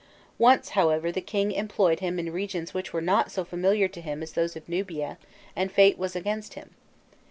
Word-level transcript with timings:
Once, 0.39 0.69
however, 0.69 1.11
the 1.11 1.21
king 1.21 1.51
employed 1.51 1.99
him 1.99 2.17
in 2.17 2.31
regions 2.33 2.73
which 2.73 2.91
were 2.91 3.01
not 3.03 3.29
so 3.31 3.45
familiar 3.45 3.87
to 3.87 4.01
him 4.01 4.23
as 4.23 4.31
those 4.31 4.55
of 4.55 4.67
Nubia, 4.67 5.19
and 5.55 5.71
fate 5.71 5.99
was 5.99 6.15
against 6.15 6.55
him. 6.55 6.71